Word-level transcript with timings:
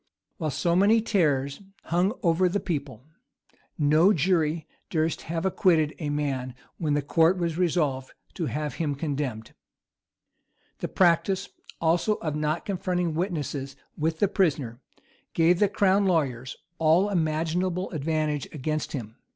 While 0.37 0.49
so 0.49 0.75
many 0.75 0.99
terrors 0.99 1.61
hung 1.83 2.13
over 2.23 2.49
the 2.49 2.59
people, 2.59 3.05
no 3.77 4.13
jury 4.13 4.65
durst 4.89 5.21
have 5.29 5.45
acquitted 5.45 5.93
a 5.99 6.09
man 6.09 6.55
when 6.79 6.95
the 6.95 7.03
court 7.03 7.37
was 7.37 7.55
resolved 7.55 8.11
to 8.33 8.47
have 8.47 8.73
him 8.81 8.95
condemned. 8.95 9.53
The 10.79 10.87
practice, 10.87 11.49
also, 11.79 12.15
of 12.15 12.35
not 12.35 12.65
confronting 12.65 13.13
witnesses 13.13 13.75
with 13.95 14.17
the 14.17 14.27
prisoner, 14.27 14.81
gave 15.35 15.59
the 15.59 15.69
crown 15.69 16.05
lawyers 16.07 16.57
all 16.79 17.09
imaginable 17.11 17.91
advantage 17.91 18.47
against 18.51 18.93
him. 18.93 19.17